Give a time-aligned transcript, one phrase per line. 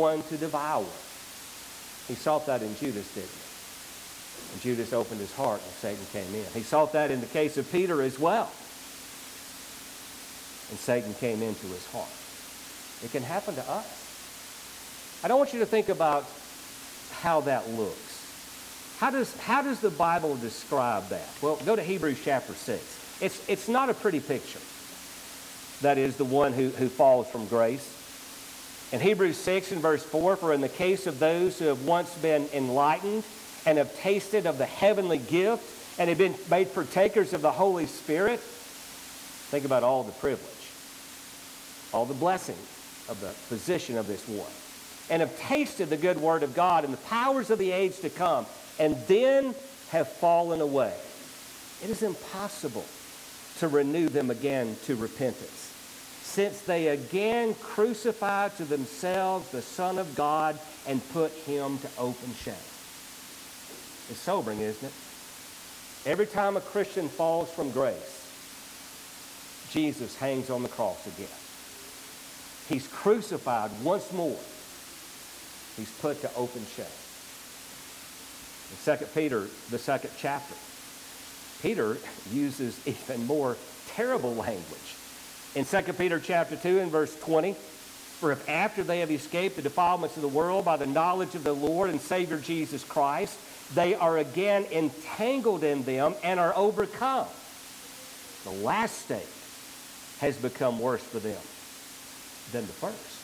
[0.00, 0.86] one to devour.
[2.08, 4.52] He sought that in Judas, didn't he?
[4.52, 6.44] And Judas opened his heart and Satan came in.
[6.54, 8.50] He sought that in the case of Peter as well.
[10.70, 12.08] And Satan came into his heart.
[13.04, 15.20] It can happen to us.
[15.22, 16.24] I don't want you to think about
[17.20, 18.96] how that looks.
[18.98, 21.28] How does, how does the Bible describe that?
[21.42, 23.18] Well, go to Hebrews chapter 6.
[23.20, 24.60] It's, it's not a pretty picture.
[25.82, 27.99] That is, the one who, who falls from grace.
[28.92, 32.12] In Hebrews 6 and verse 4, for in the case of those who have once
[32.16, 33.22] been enlightened
[33.64, 35.62] and have tasted of the heavenly gift
[36.00, 40.42] and have been made partakers of the Holy Spirit, think about all the privilege,
[41.92, 42.56] all the blessing
[43.08, 44.50] of the position of this one,
[45.08, 48.10] and have tasted the good word of God and the powers of the age to
[48.10, 48.44] come,
[48.80, 49.54] and then
[49.90, 50.94] have fallen away.
[51.84, 52.84] It is impossible
[53.60, 55.69] to renew them again to repentance
[56.40, 62.32] since they again crucified to themselves the Son of God and put him to open
[62.32, 62.54] shame.
[64.08, 64.94] It's sobering, isn't it?
[66.08, 68.26] Every time a Christian falls from grace,
[69.70, 71.28] Jesus hangs on the cross again.
[72.70, 74.40] He's crucified once more.
[75.76, 76.86] He's put to open shame.
[78.72, 80.54] In 2 Peter, the second chapter,
[81.60, 81.98] Peter
[82.32, 84.96] uses even more terrible language
[85.54, 89.62] in 2 Peter chapter 2 and verse 20, for if after they have escaped the
[89.62, 93.38] defilements of the world by the knowledge of the Lord and Savior Jesus Christ,
[93.74, 97.26] they are again entangled in them and are overcome.
[98.44, 99.26] The last state
[100.20, 101.40] has become worse for them
[102.52, 103.16] than the first.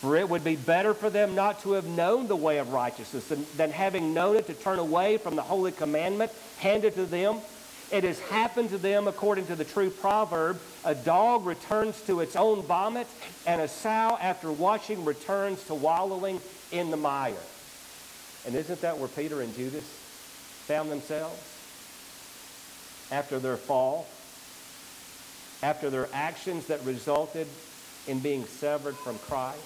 [0.00, 3.28] For it would be better for them not to have known the way of righteousness
[3.28, 7.40] than, than having known it to turn away from the holy commandment handed to them
[7.92, 12.36] it has happened to them according to the true proverb a dog returns to its
[12.36, 13.06] own vomit,
[13.46, 16.40] and a sow, after washing, returns to wallowing
[16.72, 17.34] in the mire.
[18.46, 21.38] And isn't that where Peter and Judas found themselves?
[23.12, 24.06] After their fall,
[25.62, 27.46] after their actions that resulted
[28.06, 29.60] in being severed from Christ.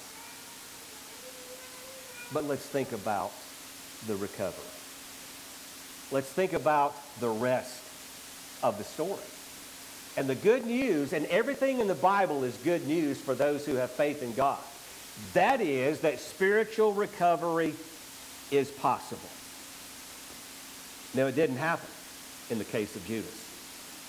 [2.32, 3.30] But let's think about
[4.08, 4.64] the recovery.
[6.10, 7.83] Let's think about the rest
[8.64, 9.20] of the story.
[10.16, 13.74] And the good news, and everything in the Bible is good news for those who
[13.74, 14.58] have faith in God.
[15.34, 17.74] That is, that spiritual recovery
[18.50, 19.28] is possible.
[21.14, 21.88] Now, it didn't happen
[22.50, 23.26] in the case of Judas.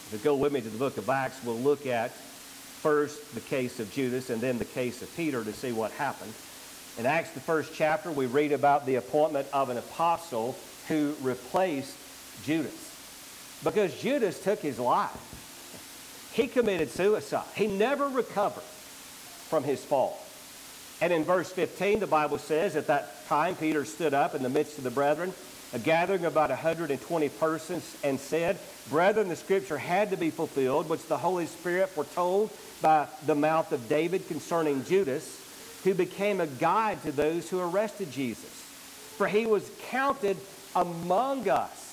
[0.08, 3.42] If you go with me to the book of Acts, we'll look at first the
[3.42, 6.34] case of Judas and then the case of Peter to see what happened.
[6.98, 10.56] In Acts, the first chapter, we read about the appointment of an apostle
[10.88, 11.98] who replaced
[12.46, 12.85] Judas
[13.64, 16.32] because Judas took his life.
[16.34, 17.46] He committed suicide.
[17.56, 20.22] He never recovered from his fall.
[21.02, 24.50] And in verse 15, the Bible says, At that time Peter stood up in the
[24.50, 25.34] midst of the brethren,
[25.74, 28.58] a gathering of about 120 persons, and said,
[28.90, 32.52] Brethren, the scripture had to be fulfilled, which the Holy Spirit foretold
[32.82, 35.42] by the mouth of David concerning Judas,
[35.84, 38.52] who became a guide to those who arrested Jesus.
[39.18, 40.38] For he was counted
[40.76, 41.85] among us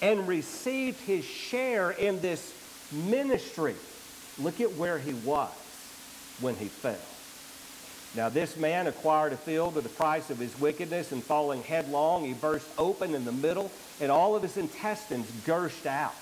[0.00, 2.54] and received his share in this
[2.92, 3.74] ministry.
[4.38, 5.50] Look at where he was
[6.40, 6.96] when he fell.
[8.14, 12.24] Now, this man acquired a field at the price of his wickedness, and falling headlong,
[12.24, 13.70] he burst open in the middle,
[14.00, 16.14] and all of his intestines gushed out.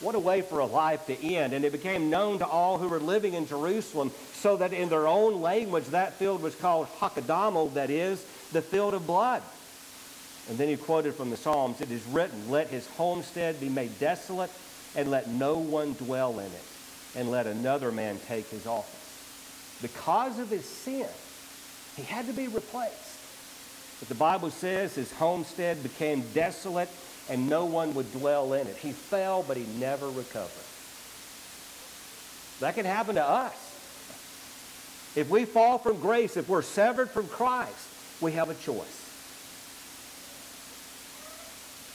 [0.00, 1.52] What a way for a life to end.
[1.52, 5.06] And it became known to all who were living in Jerusalem, so that in their
[5.06, 9.42] own language, that field was called Hakeldama, that is, the field of blood.
[10.48, 13.98] And then he quoted from the Psalms It is written, Let his homestead be made
[13.98, 14.50] desolate,
[14.96, 16.64] and let no one dwell in it,
[17.16, 18.98] and let another man take his office.
[19.80, 21.08] Because of his sin,
[21.96, 23.18] he had to be replaced.
[24.00, 26.88] But the Bible says his homestead became desolate,
[27.28, 28.76] and no one would dwell in it.
[28.76, 30.66] He fell, but he never recovered.
[32.60, 33.54] That can happen to us.
[35.14, 37.88] If we fall from grace, if we're severed from Christ,
[38.20, 39.11] we have a choice.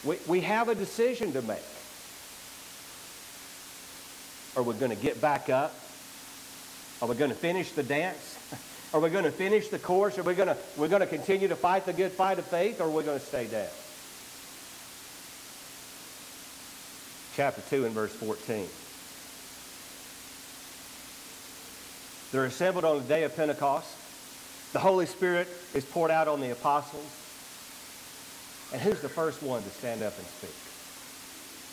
[0.04, 1.64] We, we have a decision to make.
[4.56, 5.74] Are we going to get back up?
[7.02, 8.38] Are we going to finish the dance?
[8.94, 10.18] Are we going to finish the course?
[10.18, 12.80] Are we going to, we're going to continue to fight the good fight of faith,
[12.80, 13.68] or are we going to stay down?
[17.36, 18.66] Chapter 2 and verse 14.
[22.32, 23.94] They're assembled on the day of Pentecost.
[24.74, 27.27] The Holy Spirit is poured out on the apostles.
[28.74, 30.56] And who's the first one to stand up and speak?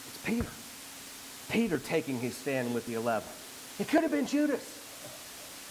[0.07, 0.49] It's Peter.
[1.51, 3.29] Peter taking his stand with the eleven.
[3.79, 4.63] It could have been Judas.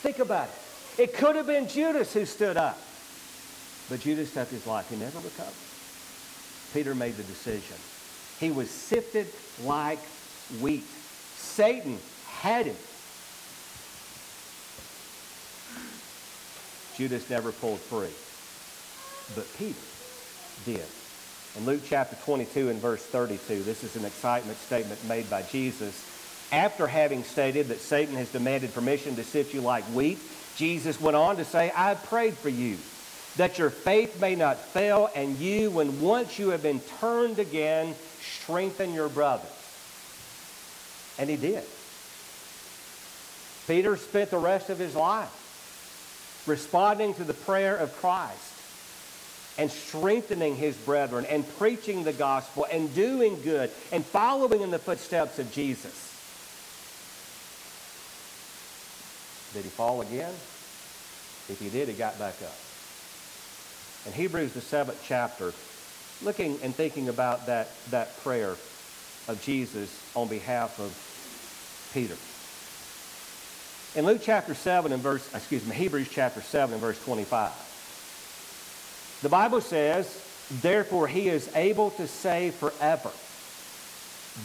[0.02, 1.02] Think about it.
[1.02, 2.78] It could have been Judas who stood up.
[3.90, 4.90] But Judas took his life.
[4.90, 5.54] He never recovered.
[6.74, 7.78] Peter made the decision.
[8.40, 9.28] He was sifted
[9.64, 10.00] like
[10.60, 10.84] wheat.
[10.84, 11.98] Satan
[12.28, 12.76] had him.
[16.98, 18.14] Judas never pulled free.
[19.36, 19.80] But Peter
[20.66, 20.86] did.
[21.56, 26.10] In Luke chapter 22 and verse 32, this is an excitement statement made by Jesus.
[26.52, 30.18] After having stated that Satan has demanded permission to sift you like wheat,
[30.56, 32.78] Jesus went on to say, I prayed for you
[33.38, 37.96] that your faith may not fail, and you, when once you have been turned again,
[38.22, 39.50] strengthen your brothers.
[41.18, 41.64] And he did.
[43.68, 48.53] Peter spent the rest of his life responding to the prayer of Christ
[49.58, 54.80] and strengthening his brethren and preaching the gospel and doing good and following in the
[54.80, 56.10] footsteps of Jesus.
[59.54, 60.34] Did he fall again?
[61.50, 62.56] If he did, he got back up.
[64.06, 65.54] In Hebrews, the seventh chapter,
[66.24, 68.56] looking and thinking about that, that prayer
[69.28, 70.92] of Jesus on behalf of
[71.94, 72.16] Peter.
[73.96, 77.52] In Luke chapter 7 and verse, excuse me, Hebrews chapter 7 and verse 25,
[79.24, 80.20] the Bible says,
[80.62, 83.10] Therefore he is able to save forever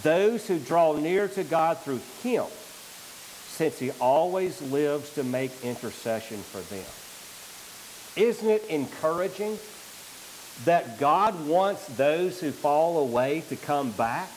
[0.02, 2.44] those who draw near to God through him,
[3.46, 6.84] since he always lives to make intercession for them.
[8.16, 9.58] Isn't it encouraging
[10.64, 14.28] that God wants those who fall away to come back?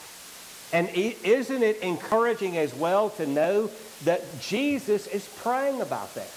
[0.73, 3.69] And isn't it encouraging as well to know
[4.05, 6.31] that Jesus is praying about that?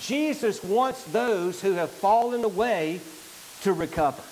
[0.00, 3.00] Jesus wants those who have fallen away
[3.62, 4.22] to recover.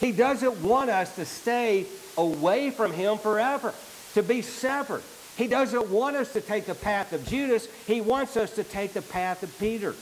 [0.00, 3.74] He doesn't want us to stay away from him forever,
[4.14, 5.02] to be severed.
[5.36, 7.68] He doesn't want us to take the path of Judas.
[7.86, 9.94] He wants us to take the path of Peter.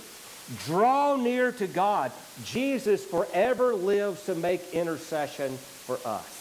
[0.64, 2.10] Draw near to God.
[2.44, 6.34] Jesus forever lives to make intercession for us.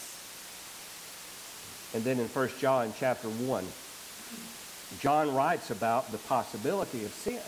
[1.94, 3.64] And then in 1 John chapter 1,
[5.00, 7.40] John writes about the possibility of sin.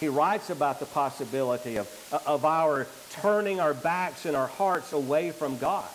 [0.00, 1.88] He writes about the possibility of,
[2.26, 5.88] of our turning our backs and our hearts away from God.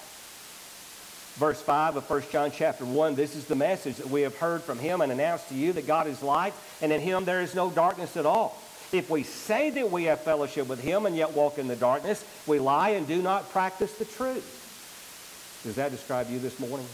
[1.36, 4.62] Verse 5 of 1 John chapter 1, this is the message that we have heard
[4.62, 7.56] from him and announced to you that God is light, and in him there is
[7.56, 8.62] no darkness at all.
[8.92, 12.24] If we say that we have fellowship with him and yet walk in the darkness,
[12.46, 15.62] we lie and do not practice the truth.
[15.64, 16.86] Does that describe you this morning?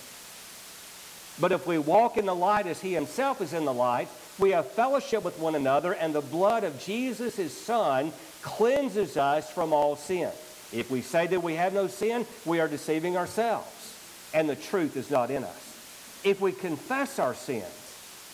[1.42, 4.08] But if we walk in the light as he himself is in the light,
[4.40, 9.52] we have fellowship with one another, and the blood of Jesus, his son, cleanses us
[9.52, 10.32] from all sin.
[10.72, 14.96] If we say that we have no sin, we are deceiving ourselves, and the truth
[14.96, 16.22] is not in us.
[16.24, 17.66] If we confess our sins,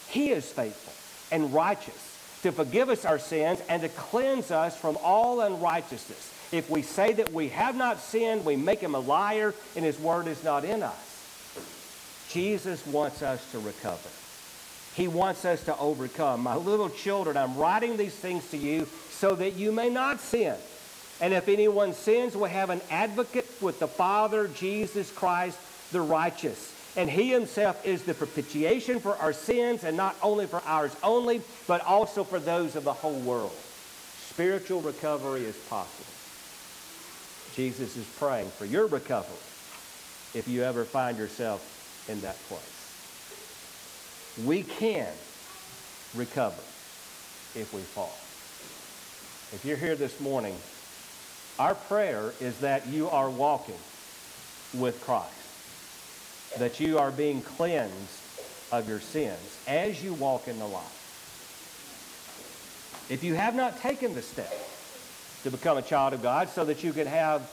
[0.09, 0.93] he is faithful
[1.35, 6.33] and righteous to forgive us our sins and to cleanse us from all unrighteousness.
[6.51, 9.99] If we say that we have not sinned, we make him a liar, and his
[9.99, 12.27] word is not in us.
[12.29, 14.09] Jesus wants us to recover.
[14.95, 16.41] He wants us to overcome.
[16.41, 20.55] My little children, I'm writing these things to you so that you may not sin.
[21.19, 25.57] And if anyone sins, we have an advocate with the Father, Jesus Christ,
[25.91, 26.73] the righteous.
[26.97, 31.41] And he himself is the propitiation for our sins, and not only for ours only,
[31.67, 33.51] but also for those of the whole world.
[34.29, 36.05] Spiritual recovery is possible.
[37.55, 39.35] Jesus is praying for your recovery
[40.33, 42.84] if you ever find yourself in that place.
[44.43, 45.07] We can
[46.15, 46.61] recover
[47.55, 48.13] if we fall.
[49.55, 50.55] If you're here this morning,
[51.57, 53.79] our prayer is that you are walking
[54.73, 55.45] with Christ
[56.57, 57.93] that you are being cleansed
[58.71, 60.83] of your sins as you walk in the light.
[63.09, 64.53] If you have not taken the step
[65.43, 67.49] to become a child of God so that you can have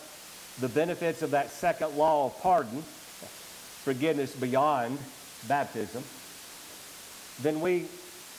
[0.60, 4.98] the benefits of that second law of pardon, forgiveness beyond
[5.48, 6.02] baptism,
[7.42, 7.86] then we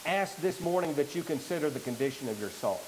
[0.06, 2.80] ask this morning that you consider the condition of your soul.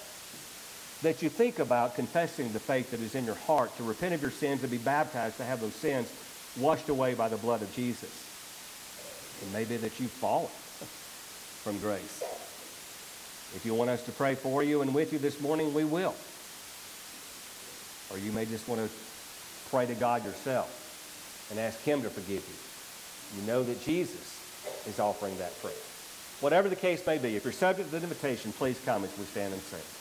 [1.02, 4.22] That you think about confessing the faith that is in your heart, to repent of
[4.22, 6.12] your sins and be baptized to have those sins
[6.58, 8.12] washed away by the blood of Jesus.
[9.42, 10.48] It may be that you've fallen
[11.64, 12.24] from grace.
[13.56, 16.16] If you want us to pray for you and with you this morning, we will.
[18.12, 18.90] Or you may just want to
[19.70, 23.42] pray to God yourself and ask Him to forgive you.
[23.42, 24.40] You know that Jesus
[24.88, 25.74] is offering that prayer.
[26.42, 29.24] Whatever the case may be, if you're subject to the invitation, please come as we
[29.26, 29.95] stand and sing.